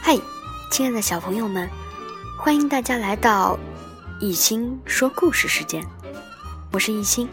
[0.00, 0.18] 嗨，
[0.72, 1.70] 亲爱的小朋友们，
[2.36, 3.56] 欢迎大家来到
[4.18, 5.86] 一心说故事时间。
[6.72, 7.28] 我是一心，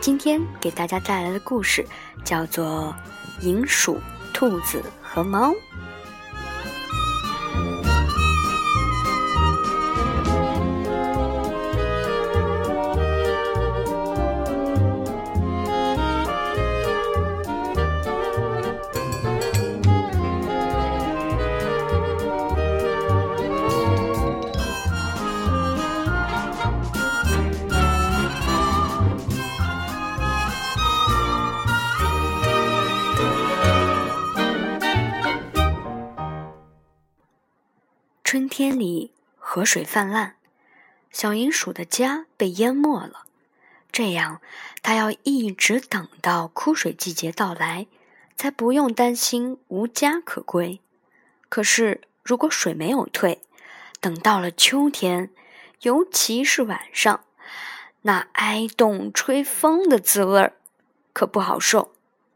[0.00, 1.86] 今天给大家带来的故事
[2.24, 2.94] 叫做
[3.44, 4.00] 《银鼠、
[4.32, 5.50] 兔子和猫》。
[38.58, 40.36] 天里，河水泛滥，
[41.10, 43.26] 小银鼠的家被淹没了。
[43.92, 44.40] 这样，
[44.80, 47.86] 它要一直等到枯水季节到来，
[48.34, 50.80] 才不用担心无家可归。
[51.50, 53.42] 可是，如果水没有退，
[54.00, 55.28] 等到了秋天，
[55.82, 57.26] 尤其是晚上，
[58.00, 60.54] 那挨冻吹风的滋味儿
[61.12, 61.92] 可不好受。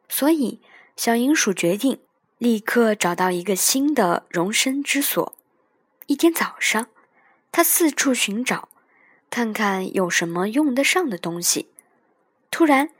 [0.06, 0.60] 所以，
[0.96, 1.98] 小银鼠决定
[2.36, 5.34] 立刻找到一个新的容身之所。
[6.10, 6.88] 一天早上，
[7.52, 8.68] 他四处寻找，
[9.30, 11.70] 看看有什么用得上的东西。
[12.50, 12.90] 突然，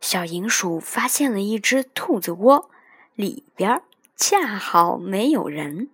[0.00, 2.70] 小银鼠发现了一只兔子窝，
[3.16, 3.82] 里边
[4.14, 5.90] 恰好没有人。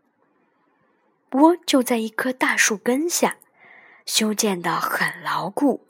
[1.31, 3.39] 窝就在一棵大树根下，
[4.05, 5.87] 修建的很牢固，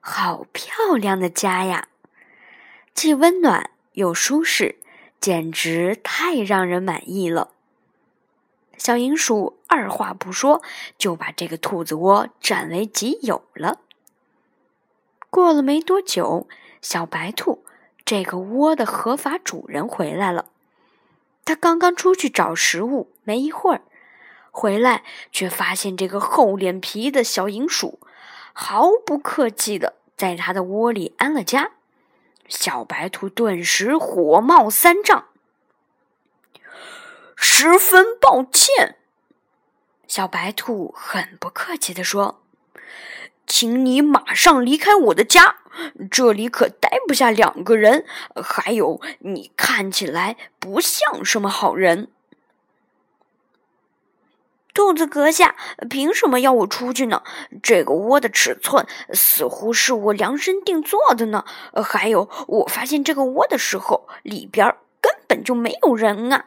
[0.00, 1.88] 好漂亮的家呀！
[2.92, 4.80] 既温暖又舒适，
[5.18, 7.52] 简直太让人满意了。
[8.80, 10.62] 小银鼠二话不说，
[10.96, 13.80] 就把这个兔子窝占为己有了。
[15.28, 16.48] 过了没多久，
[16.80, 17.62] 小白兔
[18.06, 20.46] 这个窝的合法主人回来了。
[21.44, 23.82] 他刚刚出去找食物，没一会儿
[24.50, 28.00] 回来，却发现这个厚脸皮的小银鼠
[28.54, 31.72] 毫不客气的在他的窝里安了家。
[32.48, 35.26] 小白兔顿时火冒三丈。
[37.42, 38.96] 十分抱歉，
[40.06, 42.42] 小白兔很不客气地说
[43.46, 45.56] ：“请你马上离开我的家，
[46.10, 48.04] 这里可待不下两个人。
[48.44, 52.08] 还有，你看起来不像什么好人。”
[54.74, 55.56] 兔子阁下，
[55.88, 57.22] 凭什么要我出去呢？
[57.62, 61.46] 这个窝的尺寸似乎是我量身定做的呢。
[61.82, 66.44] 还有，我发现这个窝的时候，里边根本就没有人啊。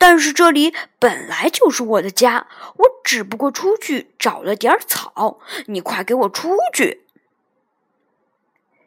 [0.00, 5.38] 但是这里本来就是我的家，我只不过出去找了点草。
[5.66, 7.04] 你快给我出去！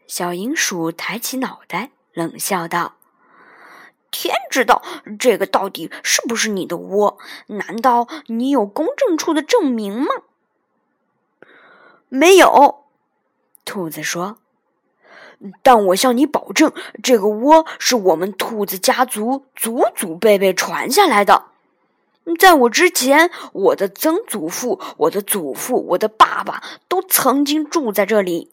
[0.07, 2.95] 小银鼠抬起脑袋，冷笑道
[4.09, 4.81] ：“天知道
[5.19, 7.19] 这个到底是不是你的窝？
[7.45, 10.07] 难道你有公证处的证明吗？”
[12.09, 12.85] 没有，
[13.63, 14.39] 兔子说。
[15.61, 16.71] 但我向你保证，
[17.01, 21.45] 这个窝是我们兔子家族祖祖辈辈传下来的。
[22.39, 28.49] 在我之前，我的曾祖父、我的祖父、我的爸爸都曾经住在这里。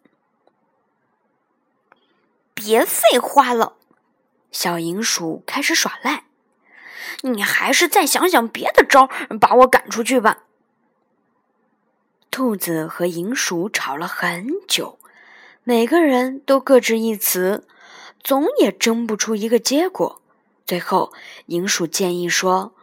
[2.55, 3.75] 别废话了，
[4.53, 6.25] 小银鼠开始耍赖。
[7.23, 9.09] 你还是再想想别的招，
[9.41, 10.45] 把我赶出去吧。
[12.31, 15.00] 兔子和银鼠吵了很久。
[15.71, 17.65] 每个人都各执一词，
[18.25, 20.21] 总也争不出一个结果。
[20.67, 21.13] 最后，
[21.47, 22.75] 银鼠建议说：“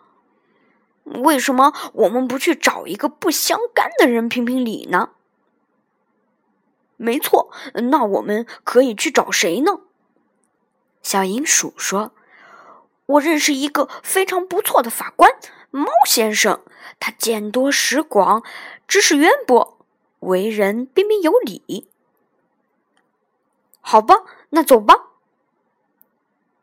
[1.04, 5.10] 为什么我们不去找一个不相干的人评评理呢？”
[6.96, 9.82] 没错，那我们可以去找谁呢？
[11.02, 12.14] 小银鼠说
[13.06, 15.30] ：“我认识一个非常不错的法官，
[15.72, 16.62] 猫先生。
[17.02, 18.44] 他见多识广，
[18.88, 19.78] 知识渊博，
[20.20, 21.90] 为人彬彬有礼。”
[23.90, 25.14] 好吧，那走吧。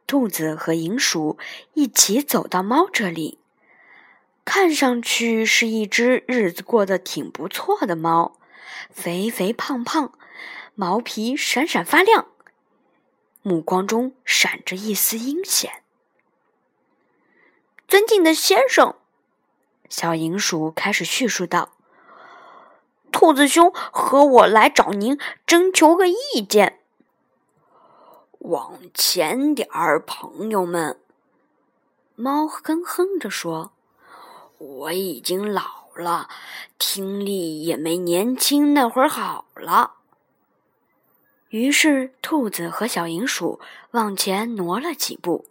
[0.06, 1.38] 兔子和银鼠
[1.72, 3.38] 一起走到猫这里，
[4.44, 8.36] 看上去是一只日子过得挺不错的猫，
[8.90, 10.12] 肥肥胖胖，
[10.74, 12.26] 毛皮闪闪发亮，
[13.40, 15.82] 目光中闪着一丝阴险。
[17.88, 18.96] 尊敬的先生，
[19.88, 21.70] 小银鼠开始叙述道
[23.10, 26.80] ：“兔子兄和我来找您征求个意见。”
[28.44, 30.98] 往前点儿，朋友们。
[32.14, 33.72] 猫哼哼着说
[34.58, 36.28] ：“我已经老了，
[36.78, 39.94] 听力也没年轻那会儿好了。”
[41.48, 43.60] 于是，兔子和小银鼠
[43.92, 45.46] 往前挪了几步，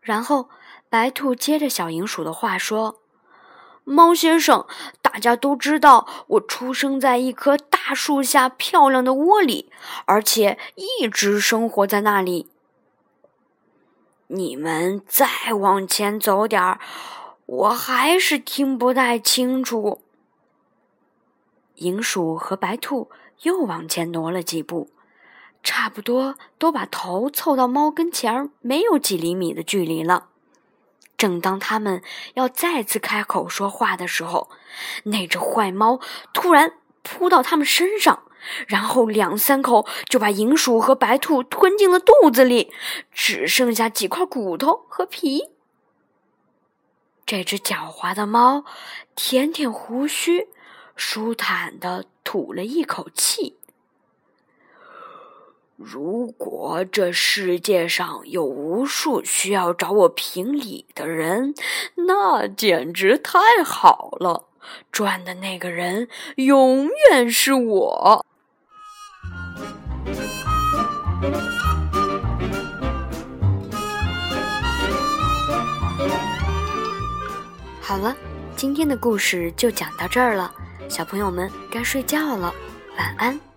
[0.00, 0.48] 然后
[0.88, 3.00] 白兔接着小银鼠的话说
[3.82, 4.64] ：“猫先生，
[5.10, 9.72] 大家都知道我出生在一棵大树下漂亮的窝里，
[10.04, 12.50] 而且一直生活在那里。
[14.26, 16.78] 你们再往前走点儿，
[17.46, 20.02] 我还是听不太清楚。”
[21.76, 23.10] 银鼠和白兔
[23.44, 24.90] 又往前挪了几步。
[25.62, 30.28] 差不多都把头凑到猫跟前儿，没有几厘米的距离了。
[31.18, 32.02] 正当他们
[32.34, 34.48] 要再次开口说话的时候，
[35.02, 36.00] 那只坏猫
[36.32, 38.22] 突然扑到他们身上，
[38.66, 42.72] 然后两三口就把银鼠和白兔吞进了肚子里，
[43.12, 45.50] 只剩下几块骨头和皮。
[47.26, 48.64] 这只狡猾的猫
[49.14, 50.48] 舔舔胡须，
[50.96, 53.57] 舒坦地吐了一口气。
[55.78, 61.54] 如果这世界上有无数需要找我评理的人，
[62.08, 64.46] 那简直太好了！
[64.90, 68.26] 赚的那个人永远是我。
[77.80, 78.16] 好了，
[78.56, 80.52] 今天的故事就讲到这儿了，
[80.88, 82.52] 小朋友们该睡觉了，
[82.98, 83.47] 晚安。